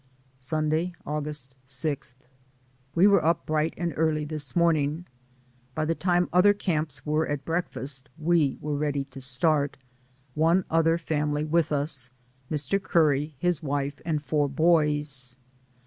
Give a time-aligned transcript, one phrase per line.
[0.39, 2.15] Sunday, August 6.
[2.95, 5.05] We were up bright and early this morn ing.
[5.75, 9.77] By the time other camps were at break fast we were ready to start,
[10.33, 12.09] one other fam ily with us,
[12.49, 12.81] Mr.
[12.81, 15.37] Curry, his wife and four boys.